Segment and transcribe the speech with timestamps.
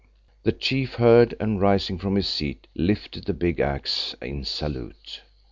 [0.41, 5.21] The Chief heard and rising from his seat, lifted the big axe in salute.